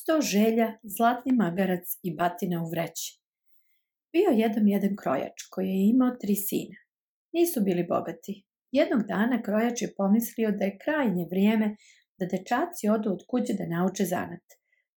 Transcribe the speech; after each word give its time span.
sto 0.00 0.20
želja, 0.20 0.68
zlatni 0.82 1.32
magarac 1.32 1.86
i 2.02 2.14
batina 2.16 2.62
u 2.62 2.70
vreći. 2.70 3.20
Bio 4.12 4.30
jednom 4.42 4.66
jedan 4.68 4.96
krojač 5.02 5.38
koji 5.50 5.68
je 5.68 5.88
imao 5.88 6.16
tri 6.20 6.34
sina. 6.34 6.78
Nisu 7.32 7.60
bili 7.60 7.84
bogati. 7.88 8.44
Jednog 8.72 9.02
dana 9.12 9.42
krojač 9.42 9.82
je 9.82 9.94
pomislio 9.96 10.50
da 10.58 10.64
je 10.64 10.78
krajnje 10.84 11.24
vrijeme 11.30 11.76
da 12.18 12.26
dečaci 12.26 12.88
odu 12.88 13.08
od 13.12 13.22
kuće 13.30 13.52
da 13.58 13.66
nauče 13.76 14.04
zanat. 14.04 14.46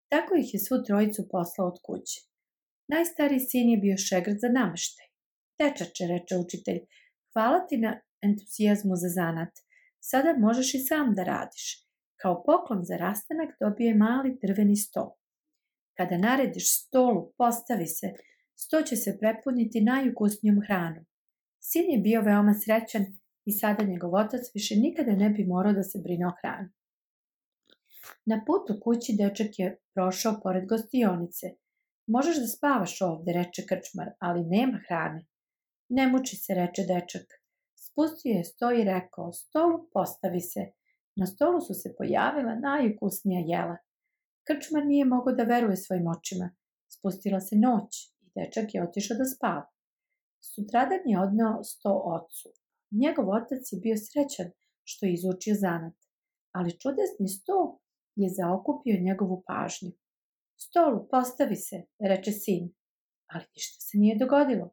Tako 0.09 0.35
ih 0.35 0.55
je 0.55 0.61
svu 0.61 0.77
trojicu 0.87 1.29
poslao 1.31 1.69
od 1.69 1.79
kuće. 1.87 2.19
Najstariji 2.89 3.41
sin 3.41 3.69
je 3.69 3.79
bio 3.85 3.97
šegrt 3.97 4.39
za 4.41 4.49
nameštaj. 4.49 5.07
Dečače, 5.59 6.05
reče 6.07 6.37
učitelj, 6.45 6.81
hvala 7.33 7.67
ti 7.67 7.77
na 7.79 8.01
entuzijazmu 8.23 8.97
za 8.97 9.09
zanat. 9.09 9.53
Sada 10.01 10.35
možeš 10.39 10.75
i 10.75 10.79
sam 10.89 11.15
da 11.15 11.23
radiš. 11.25 11.67
Kao 12.23 12.43
poklon 12.47 12.85
za 12.85 12.97
rastanak 12.97 13.51
dobije 13.61 13.95
mali 13.95 14.39
drveni 14.43 14.77
sto. 14.77 15.17
Kada 15.97 16.19
narediš 16.19 16.67
stolu, 16.79 17.33
postavi 17.39 17.87
se, 17.87 18.13
sto 18.55 18.83
će 18.83 18.97
se 18.97 19.19
prepuniti 19.21 19.81
najukusnijom 19.81 20.61
hranom. 20.67 21.05
Sin 21.61 21.91
je 21.91 21.99
bio 21.99 22.21
veoma 22.21 22.55
srećan 22.55 23.05
i 23.45 23.53
sada 23.53 23.85
njegov 23.85 24.15
otac 24.15 24.41
više 24.55 24.77
nikada 24.77 25.13
ne 25.13 25.31
bi 25.31 25.45
morao 25.45 25.73
da 25.73 25.83
se 25.83 25.99
brine 26.05 26.27
o 26.27 26.33
hrani. 26.41 26.69
Na 28.27 28.45
putu 28.47 28.81
kući 28.83 29.17
dečak 29.19 29.59
je 29.59 29.79
prošao 29.95 30.41
pored 30.43 30.67
gostionice. 30.69 31.47
Možeš 32.07 32.37
da 32.37 32.47
spavaš 32.47 33.01
ovde, 33.01 33.33
reče 33.33 33.63
krčmar, 33.69 34.11
ali 34.19 34.45
nema 34.45 34.81
hrane. 34.89 35.27
Ne 35.89 36.07
muči 36.09 36.37
se, 36.37 36.55
reče 36.55 36.83
dečak. 36.83 37.27
Spustio 37.75 38.33
je 38.33 38.45
sto 38.45 38.73
i 38.73 38.85
rekao, 38.85 39.33
stolu 39.33 39.89
postavi 39.93 40.41
se. 40.41 40.82
Na 41.17 41.27
stolu 41.27 41.61
su 41.61 41.75
se 41.75 41.95
pojavila 41.99 42.55
najukusnija 42.55 43.41
jela. 43.47 43.77
Krčmar 44.47 44.87
nije 44.87 45.05
mogao 45.05 45.35
da 45.35 45.43
veruje 45.43 45.77
svojim 45.77 46.07
očima. 46.07 46.51
Spustila 46.95 47.41
se 47.41 47.57
noć 47.57 47.91
i 48.21 48.27
dečak 48.37 48.75
je 48.75 48.83
otišao 48.83 49.17
da 49.17 49.25
spava. 49.25 49.67
Sutradan 50.41 51.05
je 51.07 51.21
odneo 51.21 51.65
sto 51.65 51.93
ocu. 52.17 52.49
Njegov 52.91 53.31
otac 53.31 53.73
je 53.73 53.81
bio 53.81 53.97
srećan 53.97 54.49
što 54.85 55.07
je 55.07 55.13
izučio 55.13 55.55
zanat, 55.55 55.95
ali 56.53 56.79
čudesni 56.81 57.29
sto 57.29 57.81
je 58.17 58.29
zaokupio 58.39 59.05
njegovu 59.07 59.45
pažnju. 59.47 59.91
Stolu, 60.57 61.09
postavi 61.11 61.57
se, 61.57 61.77
reče 61.99 62.33
sin, 62.33 62.75
ali 63.33 63.45
ništa 63.57 63.81
se 63.81 63.99
nije 63.99 64.19
dogodilo. 64.19 64.71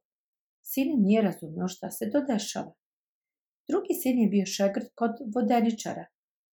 Sin 0.61 0.87
nije 1.01 1.21
razumeo 1.21 1.67
šta 1.67 1.91
se 1.91 2.11
dodešava. 2.13 2.73
Drugi 3.69 3.93
sin 4.01 4.19
je 4.19 4.27
bio 4.27 4.45
šegrt 4.45 4.87
kod 4.95 5.11
vodeničara, 5.35 6.05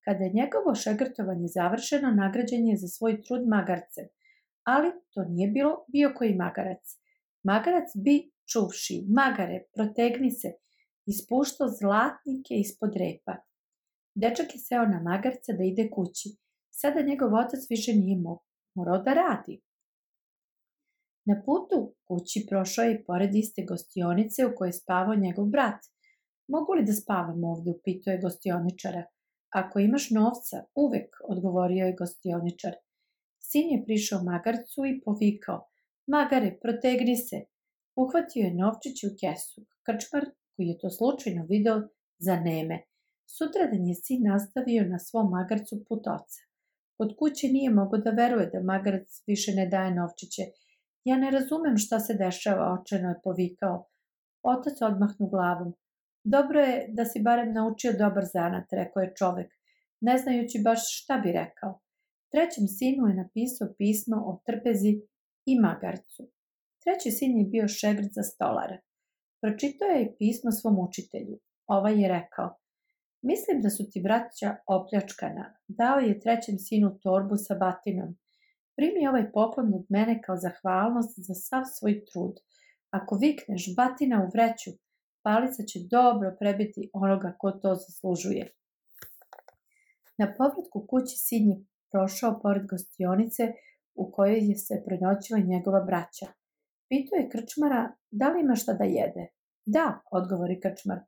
Kada 0.08 0.24
je 0.24 0.36
njegovo 0.40 0.74
šegrtovanje 0.74 1.48
završeno, 1.48 2.10
nagrađen 2.10 2.68
je 2.68 2.76
za 2.76 2.88
svoj 2.88 3.22
trud 3.22 3.48
magarcem, 3.48 4.06
ali 4.62 4.88
to 5.12 5.24
nije 5.24 5.50
bilo 5.50 5.84
bio 5.88 6.12
koji 6.16 6.34
magarac. 6.34 6.84
Magarac 7.42 7.88
bi 8.04 8.30
čuvši, 8.52 8.96
magare, 9.18 9.64
protegni 9.74 10.30
se, 10.30 10.48
ispuštao 11.06 11.68
zlatnike 11.68 12.54
ispod 12.54 12.92
repa. 13.02 13.34
Dečak 14.14 14.54
je 14.54 14.60
seo 14.60 14.86
na 14.86 15.00
magarca 15.02 15.52
da 15.58 15.64
ide 15.64 15.90
kući. 15.94 16.28
Sada 16.70 17.02
njegov 17.02 17.34
otac 17.34 17.62
više 17.70 17.92
nije 17.92 18.16
morao 18.74 18.98
da 19.02 19.12
radi. 19.14 19.60
Na 21.28 21.42
putu 21.46 21.94
kući 22.08 22.46
prošao 22.48 22.84
je 22.84 23.04
pored 23.04 23.34
iste 23.34 23.62
gostionice 23.68 24.46
u 24.46 24.54
kojoj 24.56 24.68
je 24.68 24.80
spavao 24.82 25.14
njegov 25.14 25.46
brat. 25.46 25.80
Mogu 26.48 26.72
li 26.72 26.84
da 26.84 26.92
spavam 26.92 27.44
ovde, 27.44 27.70
upitao 27.70 28.12
je 28.12 28.20
gostioničara. 28.22 29.04
Ako 29.50 29.78
imaš 29.78 30.10
novca, 30.10 30.64
uvek, 30.74 31.16
odgovorio 31.24 31.86
je 31.86 31.96
gostioničar. 31.98 32.74
Sin 33.38 33.70
je 33.70 33.84
prišao 33.84 34.22
magarcu 34.22 34.86
i 34.86 35.00
povikao, 35.00 35.68
magare, 36.06 36.58
protegni 36.62 37.16
se. 37.16 37.36
Uhvatio 37.96 38.44
je 38.44 38.54
novčić 38.54 39.04
u 39.04 39.10
kesu. 39.20 39.66
Krčmar, 39.82 40.24
koji 40.56 40.66
je 40.66 40.78
to 40.78 40.90
slučajno 40.90 41.46
video, 41.48 41.82
za 42.18 42.36
neme. 42.40 42.82
Sutradan 43.26 43.86
je 43.86 43.94
sin 43.94 44.22
nastavio 44.22 44.84
na 44.84 44.98
svom 44.98 45.30
magarcu 45.30 45.84
put 45.88 46.06
oca. 46.06 46.40
Od 46.98 47.16
kuće 47.18 47.48
nije 47.48 47.70
mogo 47.70 47.96
da 47.96 48.10
veruje 48.10 48.50
da 48.52 48.62
magarac 48.62 49.22
više 49.26 49.52
ne 49.54 49.66
daje 49.66 49.94
novčiće. 49.94 50.42
Ja 51.04 51.16
ne 51.16 51.30
razumem 51.30 51.76
šta 51.76 52.00
se 52.00 52.14
dešava, 52.14 52.78
očeno 52.80 53.08
je 53.08 53.20
povikao. 53.24 53.86
Otac 54.42 54.82
odmahnu 54.82 55.28
glavom. 55.28 55.74
Dobro 56.28 56.60
je 56.60 56.86
da 56.88 57.04
si 57.04 57.20
barem 57.22 57.52
naučio 57.52 57.92
dobar 57.92 58.24
zanat, 58.32 58.72
rekao 58.72 59.00
je 59.00 59.14
čovek, 59.18 59.50
ne 60.00 60.18
znajući 60.18 60.60
baš 60.64 60.80
šta 61.02 61.18
bi 61.18 61.32
rekao. 61.32 61.80
Trećem 62.32 62.66
sinu 62.78 63.06
je 63.06 63.14
napisao 63.14 63.74
pismo 63.78 64.16
o 64.16 64.42
trpezi 64.46 64.92
i 65.46 65.60
magarcu. 65.60 66.22
Treći 66.82 67.10
sin 67.10 67.38
je 67.38 67.44
bio 67.44 67.68
šegrt 67.68 68.12
za 68.12 68.22
stolara. 68.22 68.78
Pročitao 69.40 69.88
je 69.88 70.02
i 70.02 70.14
pismo 70.18 70.52
svom 70.52 70.78
učitelju. 70.88 71.38
Ovaj 71.66 72.02
je 72.02 72.08
rekao, 72.08 72.58
mislim 73.22 73.60
da 73.62 73.70
su 73.70 73.90
ti 73.90 74.00
braća 74.00 74.56
opljačkana. 74.66 75.56
Dao 75.68 75.98
je 75.98 76.20
trećem 76.20 76.58
sinu 76.58 76.98
torbu 77.02 77.36
sa 77.36 77.54
batinom. 77.54 78.18
Primi 78.76 79.08
ovaj 79.08 79.32
poklon 79.32 79.74
od 79.74 79.86
mene 79.88 80.22
kao 80.22 80.36
zahvalnost 80.36 81.14
za 81.16 81.34
sav 81.34 81.62
svoj 81.78 82.04
trud. 82.04 82.34
Ako 82.90 83.16
vikneš 83.16 83.74
batina 83.76 84.24
u 84.24 84.30
vreću, 84.34 84.70
palica 85.26 85.62
će 85.62 85.78
dobro 85.90 86.36
prebiti 86.40 86.90
onoga 86.92 87.34
ko 87.38 87.50
to 87.50 87.74
zaslužuje. 87.74 88.44
Na 90.18 90.26
povratku 90.38 90.86
kući 90.90 91.16
sin 91.26 91.48
je 91.50 91.56
prošao 91.90 92.40
pored 92.42 92.66
gostionice 92.66 93.42
u 93.94 94.10
kojoj 94.10 94.40
je 94.48 94.56
se 94.56 94.82
prenoćila 94.86 95.38
njegova 95.38 95.80
braća. 95.80 96.26
Pitao 96.88 97.16
je 97.16 97.28
krčmara 97.32 97.82
da 98.10 98.28
li 98.28 98.40
ima 98.40 98.54
šta 98.54 98.72
da 98.72 98.84
jede. 98.84 99.24
Da, 99.64 100.00
odgovori 100.10 100.60
krčmar. 100.60 101.00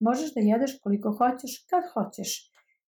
Možeš 0.00 0.34
da 0.34 0.40
jedeš 0.40 0.78
koliko 0.82 1.12
hoćeš, 1.18 1.66
kad 1.70 1.82
hoćeš. 1.94 2.30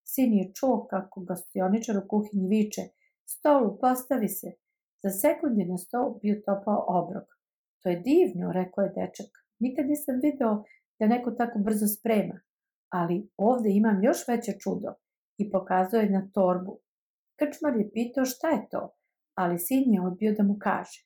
Sin 0.05 0.33
je 0.33 0.53
čuo 0.55 0.87
kako 0.91 1.21
gostioničar 1.21 1.97
u 1.99 2.09
kuhinji 2.09 2.49
viče. 2.49 2.83
Stolu, 3.27 3.79
postavi 3.81 4.29
se. 4.29 4.51
Za 5.03 5.11
sekund 5.11 5.59
je 5.59 5.67
na 5.67 5.79
stol 5.79 6.19
bio 6.23 6.43
topao 6.47 6.85
obrok. 6.89 7.29
To 7.81 7.89
je 7.89 8.01
divno, 8.01 8.53
rekao 8.53 8.83
je 8.85 8.95
dečak. 8.97 9.42
Nikad 9.65 9.87
nisam 9.87 10.17
video 10.23 10.65
da 10.99 11.07
neko 11.07 11.31
tako 11.31 11.59
brzo 11.59 11.87
sprema, 11.87 12.41
ali 12.93 13.31
ovde 13.37 13.69
imam 13.71 14.03
još 14.03 14.29
veće 14.29 14.53
čudo 14.63 14.91
i 15.39 15.51
pokazuje 15.51 16.11
na 16.11 16.31
torbu. 16.35 16.81
Krčmar 17.39 17.77
je 17.77 17.91
pitao 17.93 18.25
šta 18.25 18.49
je 18.49 18.69
to, 18.71 18.83
ali 19.35 19.59
sin 19.59 19.95
je 19.95 20.01
odbio 20.01 20.35
da 20.39 20.43
mu 20.43 20.57
kaže. 20.59 21.01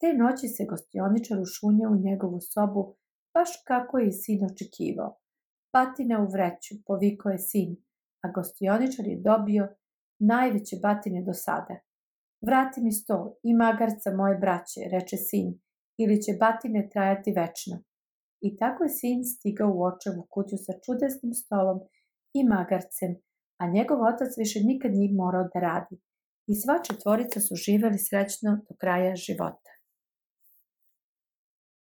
Te 0.00 0.08
noći 0.22 0.48
se 0.48 0.64
gostioničar 0.70 1.40
ušunjao 1.40 1.92
u 1.92 2.02
njegovu 2.06 2.40
sobu, 2.40 2.96
baš 3.34 3.50
kako 3.66 3.98
je 3.98 4.08
i 4.08 4.18
sin 4.22 4.40
očekivao. 4.50 5.10
Batina 5.72 6.16
u 6.22 6.26
vreću, 6.34 6.74
povikao 6.86 7.30
je 7.32 7.38
sin, 7.38 7.76
a 8.24 8.32
gostioničar 8.36 9.06
je 9.06 9.22
dobio 9.30 9.68
najveće 10.18 10.76
batine 10.82 11.22
do 11.22 11.32
sada. 11.32 11.76
Vrati 12.46 12.80
mi 12.80 12.92
sto 12.92 13.36
i 13.42 13.54
magarca 13.54 14.10
moje 14.16 14.34
braće, 14.38 14.80
reče 14.92 15.16
sin, 15.16 15.48
ili 15.98 16.22
će 16.22 16.32
batine 16.40 16.88
trajati 16.92 17.32
večno. 17.32 17.82
I 18.46 18.56
tako 18.56 18.84
je 18.84 18.96
sin 19.00 19.24
stigao 19.24 19.70
u 19.74 19.82
očevu 19.90 20.22
kuću 20.34 20.56
sa 20.66 20.72
čudesnim 20.84 21.34
stolom 21.42 21.78
i 22.38 22.40
magarcem, 22.54 23.12
a 23.60 23.64
njegov 23.76 23.98
otac 24.10 24.30
više 24.42 24.58
nikad 24.70 24.92
nije 24.94 25.18
morao 25.22 25.44
da 25.54 25.58
radi. 25.68 25.96
I 26.50 26.52
sva 26.60 26.76
četvorica 26.86 27.40
su 27.40 27.54
živeli 27.64 27.98
srećno 28.08 28.50
do 28.66 28.72
kraja 28.80 29.14
života. 29.26 29.71